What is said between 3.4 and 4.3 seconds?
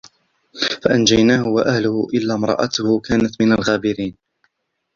من الغابرين